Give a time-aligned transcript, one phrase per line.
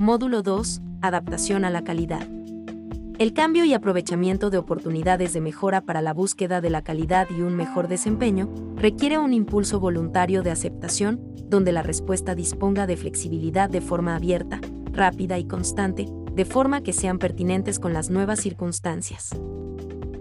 [0.00, 0.80] Módulo 2.
[1.02, 2.24] Adaptación a la calidad.
[3.18, 7.42] El cambio y aprovechamiento de oportunidades de mejora para la búsqueda de la calidad y
[7.42, 13.68] un mejor desempeño requiere un impulso voluntario de aceptación, donde la respuesta disponga de flexibilidad
[13.68, 14.60] de forma abierta,
[14.92, 19.30] rápida y constante, de forma que sean pertinentes con las nuevas circunstancias.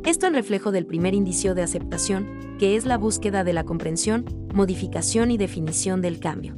[0.06, 4.26] Esto en reflejo del primer indicio de aceptación, que es la búsqueda de la comprensión,
[4.56, 6.58] modificación y definición del cambio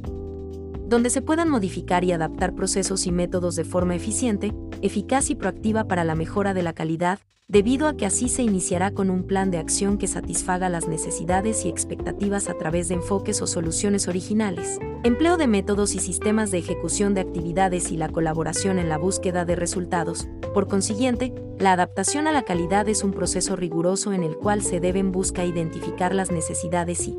[0.90, 5.84] donde se puedan modificar y adaptar procesos y métodos de forma eficiente, eficaz y proactiva
[5.84, 9.52] para la mejora de la calidad, debido a que así se iniciará con un plan
[9.52, 14.80] de acción que satisfaga las necesidades y expectativas a través de enfoques o soluciones originales,
[15.04, 19.44] empleo de métodos y sistemas de ejecución de actividades y la colaboración en la búsqueda
[19.44, 20.26] de resultados.
[20.52, 24.80] Por consiguiente, la adaptación a la calidad es un proceso riguroso en el cual se
[24.80, 27.16] deben buscar identificar las necesidades y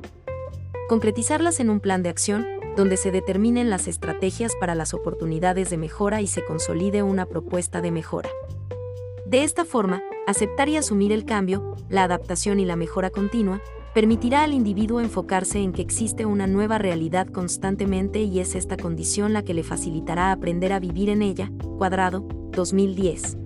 [0.89, 5.77] concretizarlas en un plan de acción, donde se determinen las estrategias para las oportunidades de
[5.77, 8.29] mejora y se consolide una propuesta de mejora.
[9.25, 13.61] De esta forma, aceptar y asumir el cambio, la adaptación y la mejora continua,
[13.93, 19.33] permitirá al individuo enfocarse en que existe una nueva realidad constantemente y es esta condición
[19.33, 21.51] la que le facilitará aprender a vivir en ella.
[21.77, 23.40] Cuadrado, 2010.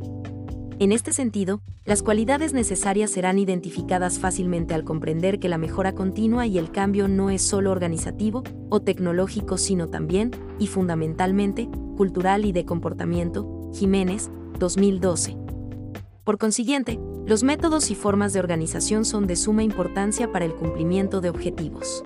[0.77, 6.47] En este sentido, las cualidades necesarias serán identificadas fácilmente al comprender que la mejora continua
[6.47, 12.51] y el cambio no es solo organizativo o tecnológico, sino también, y fundamentalmente, cultural y
[12.51, 13.71] de comportamiento.
[13.73, 15.37] Jiménez, 2012.
[16.25, 21.21] Por consiguiente, los métodos y formas de organización son de suma importancia para el cumplimiento
[21.21, 22.03] de objetivos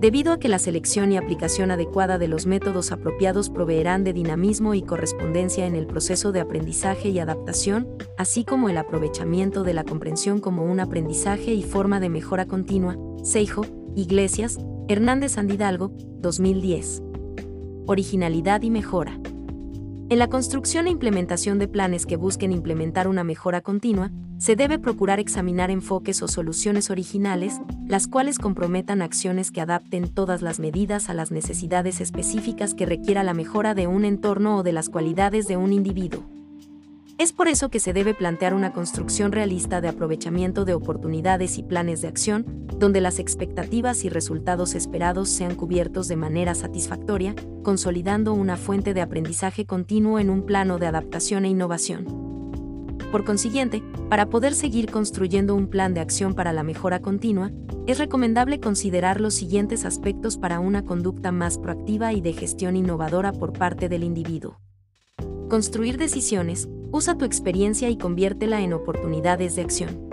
[0.00, 4.72] debido a que la selección y aplicación adecuada de los métodos apropiados proveerán de dinamismo
[4.72, 9.84] y correspondencia en el proceso de aprendizaje y adaptación, así como el aprovechamiento de la
[9.84, 12.96] comprensión como un aprendizaje y forma de mejora continua.
[13.22, 17.02] Seijo, Iglesias, Hernández Sandidalgo, 2010.
[17.86, 19.20] Originalidad y mejora.
[20.08, 24.78] En la construcción e implementación de planes que busquen implementar una mejora continua, se debe
[24.78, 31.10] procurar examinar enfoques o soluciones originales, las cuales comprometan acciones que adapten todas las medidas
[31.10, 35.46] a las necesidades específicas que requiera la mejora de un entorno o de las cualidades
[35.46, 36.24] de un individuo.
[37.18, 41.62] Es por eso que se debe plantear una construcción realista de aprovechamiento de oportunidades y
[41.62, 48.32] planes de acción, donde las expectativas y resultados esperados sean cubiertos de manera satisfactoria, consolidando
[48.32, 52.30] una fuente de aprendizaje continuo en un plano de adaptación e innovación.
[53.12, 57.52] Por consiguiente, para poder seguir construyendo un plan de acción para la mejora continua,
[57.86, 63.32] es recomendable considerar los siguientes aspectos para una conducta más proactiva y de gestión innovadora
[63.32, 64.58] por parte del individuo.
[65.48, 70.10] Construir decisiones, usa tu experiencia y conviértela en oportunidades de acción.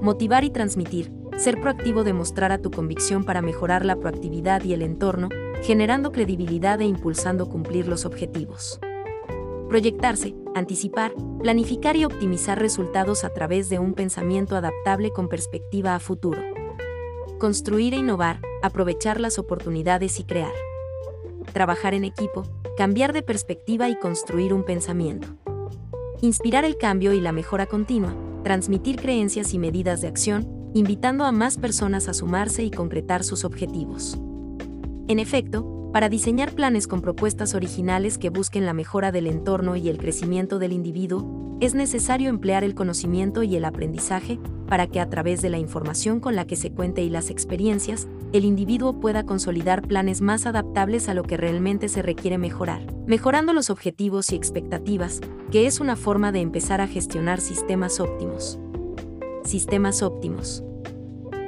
[0.00, 4.80] Motivar y transmitir, ser proactivo demostrar a tu convicción para mejorar la proactividad y el
[4.80, 5.28] entorno,
[5.62, 8.80] generando credibilidad e impulsando cumplir los objetivos.
[9.70, 16.00] Proyectarse, anticipar, planificar y optimizar resultados a través de un pensamiento adaptable con perspectiva a
[16.00, 16.42] futuro.
[17.38, 20.50] Construir e innovar, aprovechar las oportunidades y crear.
[21.52, 22.42] Trabajar en equipo,
[22.76, 25.28] cambiar de perspectiva y construir un pensamiento.
[26.20, 31.30] Inspirar el cambio y la mejora continua, transmitir creencias y medidas de acción, invitando a
[31.30, 34.18] más personas a sumarse y concretar sus objetivos.
[35.06, 39.88] En efecto, para diseñar planes con propuestas originales que busquen la mejora del entorno y
[39.88, 45.10] el crecimiento del individuo, es necesario emplear el conocimiento y el aprendizaje para que a
[45.10, 49.24] través de la información con la que se cuente y las experiencias, el individuo pueda
[49.24, 54.36] consolidar planes más adaptables a lo que realmente se requiere mejorar, mejorando los objetivos y
[54.36, 58.60] expectativas, que es una forma de empezar a gestionar sistemas óptimos.
[59.42, 60.62] Sistemas óptimos.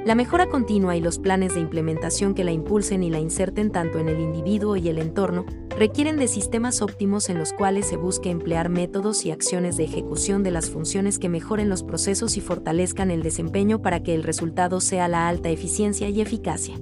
[0.05, 3.99] La mejora continua y los planes de implementación que la impulsen y la inserten tanto
[3.99, 5.45] en el individuo y el entorno
[5.77, 10.43] requieren de sistemas óptimos en los cuales se busque emplear métodos y acciones de ejecución
[10.43, 14.81] de las funciones que mejoren los procesos y fortalezcan el desempeño para que el resultado
[14.81, 16.75] sea la alta eficiencia y eficacia.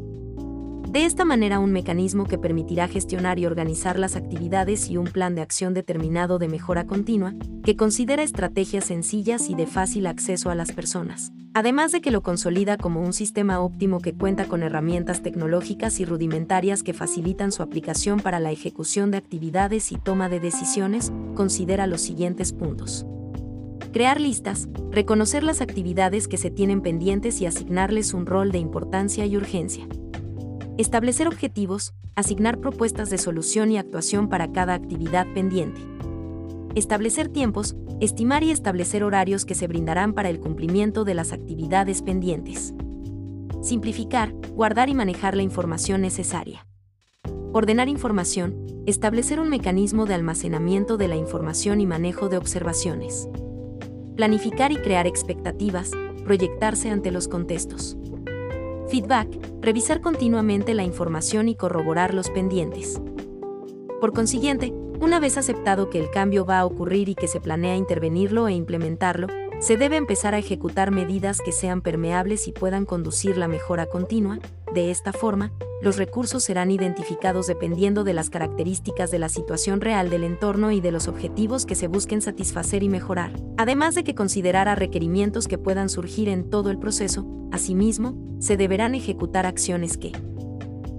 [0.92, 5.36] De esta manera, un mecanismo que permitirá gestionar y organizar las actividades y un plan
[5.36, 7.34] de acción determinado de mejora continua,
[7.64, 12.22] que considera estrategias sencillas y de fácil acceso a las personas, además de que lo
[12.22, 17.64] consolida como un sistema óptimo que cuenta con herramientas tecnológicas y rudimentarias que facilitan su
[17.64, 23.06] aplicación para la ejecución de actividades y toma de decisiones, considera los siguientes puntos.
[23.94, 29.26] Crear listas, reconocer las actividades que se tienen pendientes y asignarles un rol de importancia
[29.26, 29.88] y urgencia
[30.82, 35.80] establecer objetivos, asignar propuestas de solución y actuación para cada actividad pendiente.
[36.74, 42.02] Establecer tiempos, estimar y establecer horarios que se brindarán para el cumplimiento de las actividades
[42.02, 42.74] pendientes.
[43.62, 46.66] Simplificar, guardar y manejar la información necesaria.
[47.54, 53.30] Ordenar información, establecer un mecanismo de almacenamiento de la información y manejo de observaciones.
[54.16, 55.92] Planificar y crear expectativas,
[56.26, 57.98] proyectarse ante los contextos.
[58.90, 59.28] Feedback,
[59.62, 63.00] revisar continuamente la información y corroborar los pendientes.
[64.00, 67.76] Por consiguiente, una vez aceptado que el cambio va a ocurrir y que se planea
[67.76, 69.28] intervenirlo e implementarlo,
[69.60, 74.40] se debe empezar a ejecutar medidas que sean permeables y puedan conducir la mejora continua.
[74.74, 80.12] De esta forma, los recursos serán identificados dependiendo de las características de la situación real
[80.12, 84.14] del entorno y de los objetivos que se busquen satisfacer y mejorar, además de que
[84.14, 87.26] considerará requerimientos que puedan surgir en todo el proceso.
[87.52, 90.12] Asimismo, se deberán ejecutar acciones que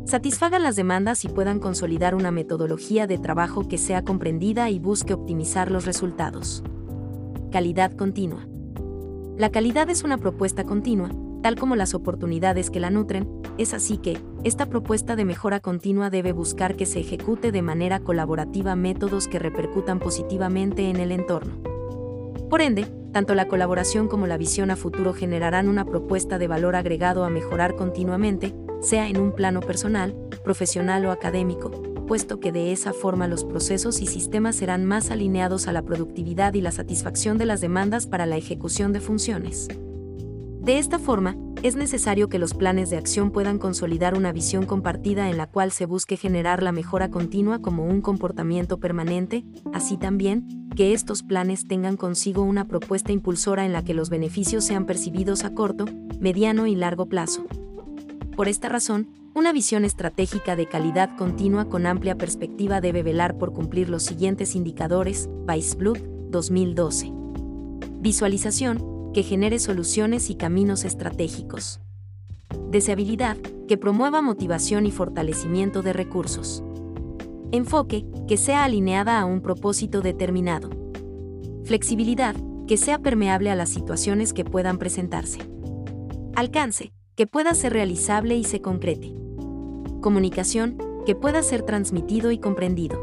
[0.05, 5.15] satisfagan las demandas y puedan consolidar una metodología de trabajo que sea comprendida y busque
[5.15, 6.65] optimizar los resultados.
[7.53, 8.47] Calidad continua.
[9.39, 11.11] La calidad es una propuesta continua,
[11.43, 13.29] tal como las oportunidades que la nutren,
[13.59, 18.01] es así que, esta propuesta de mejora continua debe buscar que se ejecute de manera
[18.01, 21.55] colaborativa métodos que repercutan positivamente en el entorno.
[22.49, 26.77] Por ende, tanto la colaboración como la visión a futuro generarán una propuesta de valor
[26.77, 31.71] agregado a mejorar continuamente, sea en un plano personal, profesional o académico,
[32.07, 36.55] puesto que de esa forma los procesos y sistemas serán más alineados a la productividad
[36.55, 39.69] y la satisfacción de las demandas para la ejecución de funciones.
[40.63, 45.29] De esta forma, es necesario que los planes de acción puedan consolidar una visión compartida
[45.29, 50.69] en la cual se busque generar la mejora continua como un comportamiento permanente, así también,
[50.77, 55.43] que estos planes tengan consigo una propuesta impulsora en la que los beneficios sean percibidos
[55.43, 55.87] a corto,
[56.21, 57.45] mediano y largo plazo.
[58.37, 63.53] Por esta razón, una visión estratégica de calidad continua con amplia perspectiva debe velar por
[63.53, 65.99] cumplir los siguientes indicadores, Weisblut,
[66.31, 67.11] 2012.
[68.01, 71.81] Visualización, que genere soluciones y caminos estratégicos.
[72.71, 73.37] Deseabilidad,
[73.69, 76.63] que promueva motivación y fortalecimiento de recursos.
[77.51, 80.71] Enfoque, que sea alineada a un propósito determinado.
[81.65, 82.35] Flexibilidad,
[82.67, 85.41] que sea permeable a las situaciones que puedan presentarse.
[86.35, 89.15] Alcance, que pueda ser realizable y se concrete.
[90.01, 92.99] Comunicación, que pueda ser transmitido y comprendido.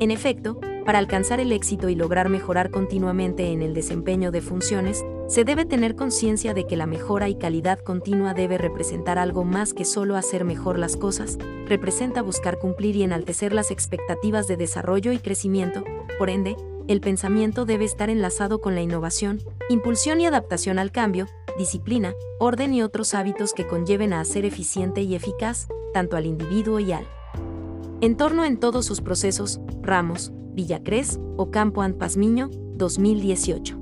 [0.00, 5.04] En efecto, para alcanzar el éxito y lograr mejorar continuamente en el desempeño de funciones,
[5.28, 9.74] se debe tener conciencia de que la mejora y calidad continua debe representar algo más
[9.74, 15.12] que solo hacer mejor las cosas, representa buscar cumplir y enaltecer las expectativas de desarrollo
[15.12, 15.84] y crecimiento,
[16.18, 16.56] por ende,
[16.88, 22.74] el pensamiento debe estar enlazado con la innovación, impulsión y adaptación al cambio, disciplina, orden
[22.74, 27.06] y otros hábitos que conlleven a ser eficiente y eficaz, tanto al individuo y al
[28.00, 33.79] entorno en todos sus procesos, Ramos, Villacrés, Ocampo Pazmiño, 2018.